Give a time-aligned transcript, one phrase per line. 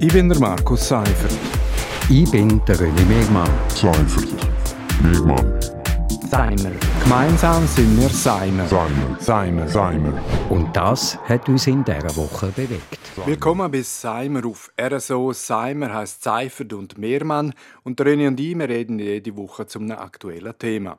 [0.00, 1.32] Ich bin der Markus Seifert.
[2.10, 3.48] Ich bin der René Megmann.
[3.68, 4.28] Seifert.
[5.00, 5.60] Megmann.
[6.28, 6.72] Seimer.
[7.02, 8.66] Gemeinsam sind wir Seimer.
[8.66, 9.16] Seimer.
[9.20, 9.68] Seimer.
[9.68, 10.20] Seimer.
[10.50, 12.98] Und das hat uns in dieser Woche bewegt.
[13.24, 15.32] Willkommen bei Seimer auf RSO.
[15.32, 17.54] Seimer heisst Seifert und Mehrmann.
[17.84, 20.98] Und René und ich wir reden jede Woche zu einem aktuellen Thema.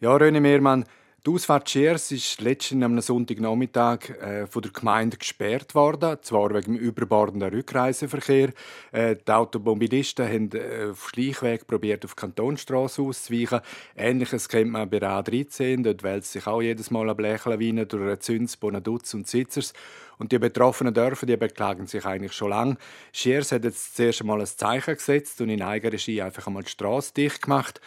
[0.00, 0.84] Ja, René Mehrmann,
[1.24, 6.74] die Ausfahrt Schiers ist letztens am Sonntagnachmittag äh, von der Gemeinde gesperrt worden, zwar wegen
[6.74, 8.52] dem überbordenden Rückreiseverkehr.
[8.90, 13.60] Äh, die Automobilisten haben äh, auf Schleichweg probiert, auf Kantonstraße auszuweichen.
[13.96, 15.84] Ähnliches kennt man bei der A13.
[15.84, 19.74] Dort wälzt sich auch jedes Mal eine Blechlawine durch Züns, Bonaduz und Sitzers.
[20.18, 22.76] Und die betroffenen Dörfer die beklagen sich eigentlich schon lange.
[23.12, 27.14] Schiers hat jetzt zuerst einmal ein Zeichen gesetzt und in Eigenregie einfach einmal die Straße
[27.14, 27.80] dicht gemacht.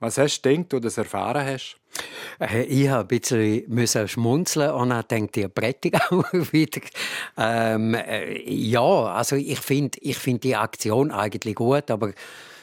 [0.00, 1.76] Was hast du gedacht, oder das erfahren hast?
[2.40, 6.80] Äh, ich habe ein bisschen schmunzeln und dann denkt ihr Brettig auch wieder.
[7.36, 12.12] Ähm, äh, ja, also ich finde ich find die Aktion eigentlich gut, aber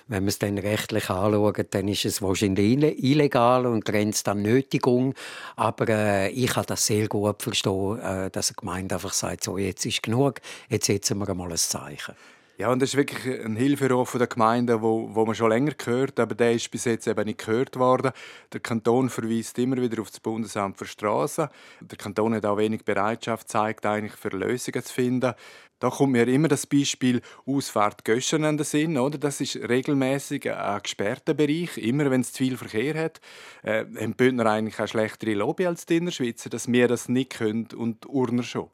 [0.10, 5.14] wenn man es dann rechtlich anschaut, dann ist es wahrscheinlich illegal und grenzt an Nötigung.
[5.56, 9.58] Aber äh, ich kann das sehr gut verstehen, äh, dass eine Gemeinde einfach sagt, so,
[9.58, 12.16] jetzt ist genug, jetzt setzen wir mal ein Zeichen.
[12.60, 16.20] Ja, und das ist wirklich ein Hilferuf der Gemeinde, wo, wo man schon länger gehört,
[16.20, 18.12] aber der ist bis jetzt eben nicht gehört worden.
[18.52, 21.48] Der Kanton verweist immer wieder auf das Bundesamt für Straßen.
[21.80, 25.36] Der Kanton hat auch wenig Bereitschaft gezeigt, eigentlich für Lösungen zu finden.
[25.80, 29.18] Da kommt mir immer das Beispiel Ausfahrt Göschen an den Sinn, oder?
[29.18, 31.78] Das ist regelmäßig ein gesperrter Bereich.
[31.78, 33.22] Immer wenn es zu viel Verkehr hat,
[33.64, 37.70] äh, haben Bündner eigentlich eine schlechtere Lobby als die Innerschweizer, dass wir das nicht können
[37.74, 38.70] und Urner schon.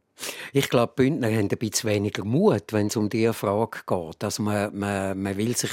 [0.54, 4.24] Ich glaube, die Bündner haben ein bisschen weniger Mut, wenn es um diese Frage geht.
[4.24, 5.72] Also man, man, man will sich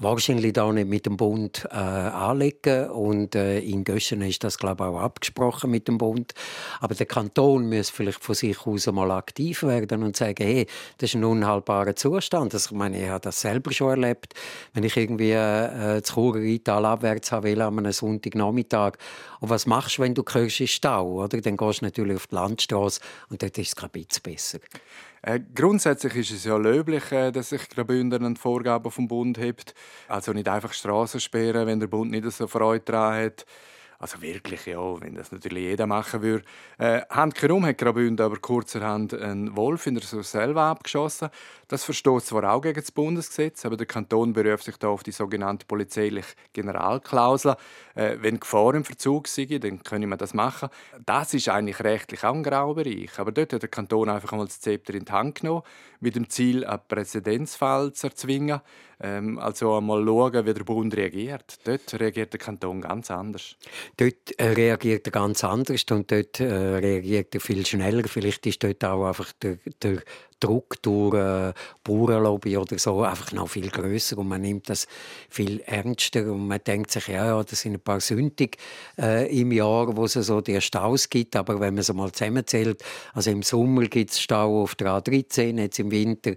[0.00, 4.84] wahrscheinlich da nicht mit dem Bund äh, anlegen und äh, in Göschen ist das glaube
[4.84, 6.32] ich auch abgesprochen mit dem Bund.
[6.80, 10.66] Aber der Kanton muss vielleicht von sich aus einmal aktiv werden und sagen, hey,
[10.98, 12.54] das ist ein unhaltbarer Zustand.
[12.54, 14.34] Also, ich meine, ich habe das selber schon erlebt,
[14.72, 16.40] wenn ich irgendwie äh, das Churer
[16.84, 18.94] abwärts haben will, an einem Sonntagnachmittag.
[19.40, 21.40] Und was machst du, wenn du in Stau, oder?
[21.40, 24.58] Dann gehst du natürlich auf die Landstraße und dort ist es kein bisschen besser.
[25.22, 29.74] Äh, grundsätzlich ist es ja löblich, äh, dass sich Graubünden an Vorgaben vom Bund hebt.
[30.08, 33.46] Also nicht einfach Straßen sperren, wenn der Bund nicht so Freude daran hat.
[34.00, 36.42] Also wirklich, ja, wenn das natürlich jeder machen würde.
[36.78, 41.28] Äh, Handkerum hat Graubünden aber kurzerhand einen Wolf in der selber abgeschossen.
[41.68, 45.12] Das verstoßt zwar auch gegen das Bundesgesetz, aber der Kanton beruft sich da auf die
[45.12, 47.56] sogenannte polizeiliche Generalklausel.
[47.94, 50.70] Äh, wenn Gefahr im Verzug sei, dann können wir das machen.
[51.04, 53.18] Das ist eigentlich rechtlich auch ein Graubereich.
[53.18, 55.62] Aber dort hat der Kanton einfach einmal das Zepter in die Hand genommen,
[56.00, 58.62] mit dem Ziel, einen Präzedenzfall zu erzwingen.
[59.02, 61.58] Ähm, also einmal schauen, wie der Bund reagiert.
[61.64, 63.56] Dort reagiert der Kanton ganz anders.
[63.96, 68.04] Dort äh, reagiert er ganz anders und dort äh, reagiert er viel schneller.
[68.06, 70.02] Vielleicht ist dort auch einfach der, der
[70.40, 71.52] Druck durch äh,
[71.84, 74.86] Bauernlobby oder so einfach noch viel größer und man nimmt das
[75.28, 78.56] viel ernster und man denkt sich, ja, ja das sind ein paar Sündig
[78.98, 82.82] äh, im Jahr, wo es so die Staus gibt, aber wenn man es mal zusammenzählt,
[83.12, 86.32] also im Sommer gibt es Stau auf der A13, jetzt im Winter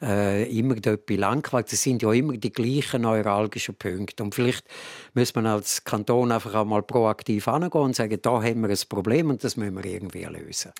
[0.00, 4.64] äh, immer dort bei Langquart, das sind ja immer die gleichen neuralgischen Punkte und vielleicht
[5.14, 8.88] muss man als Kanton einfach auch mal proaktiv angehen und sagen, da haben wir ein
[8.88, 10.72] Problem und das müssen wir irgendwie lösen.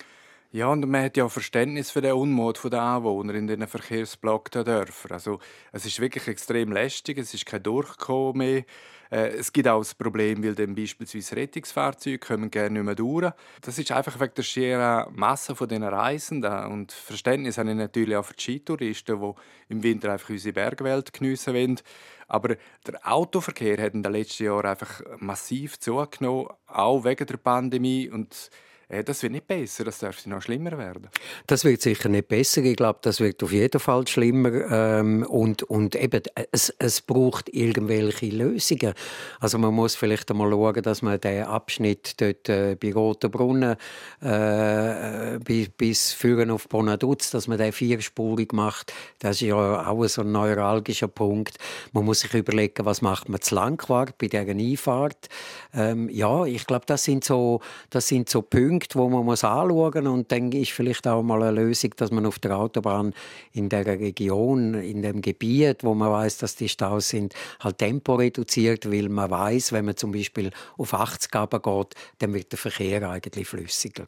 [0.51, 5.11] Ja, und man hat ja Verständnis für den Unmut der Anwohner in diesen verkehrsblockten Dörfern.
[5.11, 5.37] Also,
[5.71, 8.63] es ist wirklich extrem lästig, es ist kein Durchkommen mehr.
[9.11, 13.31] Äh, es gibt auch das Problem, weil dann beispielsweise Rettungsfahrzeuge kommen gerne nicht mehr durch.
[13.61, 16.65] Das ist einfach wegen der schieren Masse dieser Reisenden.
[16.65, 19.33] Und Verständnis habe ich natürlich auch für die Skitouristen, die
[19.71, 21.79] im Winter einfach unsere Bergwelt geniessen wollen.
[22.27, 22.55] Aber
[22.87, 28.09] der Autoverkehr hat in den letzten Jahren einfach massiv zugenommen, auch wegen der Pandemie.
[28.09, 28.49] Und
[28.89, 31.09] das wird nicht besser, das dürfte noch schlimmer werden.
[31.45, 32.63] Das wird sicher nicht besser.
[32.63, 34.49] Ich glaube, das wird auf jeden Fall schlimmer.
[34.71, 38.93] Ähm, und, und eben, es, es braucht irgendwelche Lösungen.
[39.39, 43.75] Also man muss vielleicht einmal schauen, dass man den Abschnitt dort äh, bei Rotenbrunnen
[44.21, 48.91] äh, bis, bis Führen auf Bonaduz, dass man den vierspurig macht.
[49.19, 51.57] Das ist ja auch so ein neuralgischer Punkt.
[51.93, 55.29] Man muss sich überlegen, was macht man zu Langquart bei dieser Einfahrt.
[55.75, 57.61] Ähm, ja, ich glaube, das sind so,
[57.91, 60.13] das sind so Punkte, Punkte, wo man muss anschauen muss.
[60.13, 63.13] Und dann ist vielleicht auch mal eine Lösung, dass man auf der Autobahn
[63.51, 68.15] in der Region, in dem Gebiet, wo man weiß, dass die Staus sind, halt Tempo
[68.15, 73.09] reduziert, weil man weiß, wenn man zum Beispiel auf 80 geht, dann wird der Verkehr
[73.09, 74.05] eigentlich flüssiger.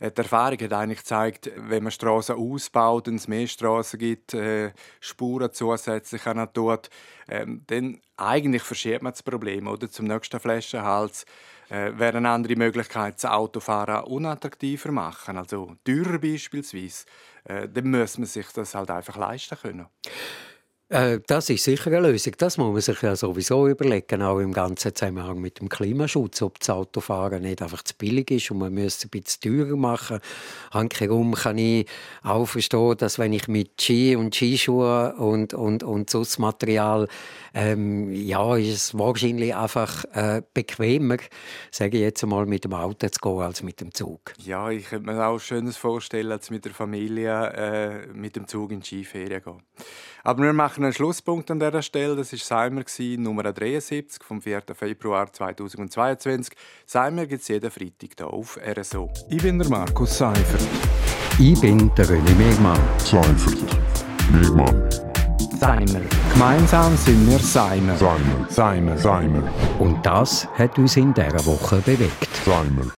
[0.00, 4.34] Äh, die Erfahrung hat eigentlich gezeigt, wenn man Straßen ausbaut und es mehr Straßen gibt,
[4.34, 6.90] äh, Spuren zusätzlich an tut,
[7.28, 11.24] äh, dann eigentlich verschiebt man das Problem oder zum nächsten Flaschenhals.
[11.68, 17.04] Äh, wäre eine andere Möglichkeit, das Autofahren unattraktiver machen, also teurer beispielsweise,
[17.44, 19.86] äh, dann muss man sich das halt einfach leisten können.
[20.90, 22.32] Äh, das ist sicher eine Lösung.
[22.36, 26.58] Das muss man sich ja sowieso überlegen, auch im ganzen Zusammenhang mit dem Klimaschutz, ob
[26.58, 30.18] das Autofahren nicht einfach zu billig ist und man müsste es ein bisschen teurer machen.
[30.72, 31.86] Handherum kann ich
[32.24, 37.06] auch verstehen, dass wenn ich mit Ski und Skischuhen und, und, und sonst Material,
[37.54, 41.18] ähm, ja, ist es wahrscheinlich einfach äh, bequemer,
[41.70, 44.32] sage ich jetzt einmal, mit dem Auto zu gehen, als mit dem Zug.
[44.38, 48.72] Ja, ich könnte mir auch Schönes vorstellen, als mit der Familie äh, mit dem Zug
[48.72, 49.62] in die Skiferien gehen.
[50.22, 52.16] Aber wir machen einen Schlusspunkt an dieser Stelle.
[52.16, 52.82] Das war Seimer,
[53.18, 54.62] Nummer 73 vom 4.
[54.74, 56.54] Februar 2022.
[56.86, 59.10] Seimer gibt es jeden Freitag hier auf RSO.
[59.28, 60.66] Ich bin der Markus Seifert.
[61.38, 62.80] Ich bin der René Megmann.
[62.98, 63.58] Seifert.
[64.32, 64.88] Megmann.
[65.58, 66.00] Seimer.
[66.32, 67.96] Gemeinsam sind wir Seimer.
[67.96, 68.46] Seimer.
[68.48, 68.96] Seimer.
[68.96, 69.42] Seimer.
[69.78, 72.28] Und das hat uns in dieser Woche bewegt.
[72.46, 72.86] Seimer.